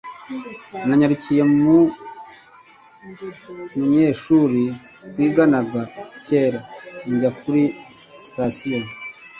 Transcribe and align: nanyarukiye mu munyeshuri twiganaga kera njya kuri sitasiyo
nanyarukiye 0.87 1.43
mu 1.61 1.77
munyeshuri 3.75 4.63
twiganaga 5.09 5.81
kera 6.25 6.59
njya 7.11 7.31
kuri 7.39 7.63
sitasiyo 8.27 8.81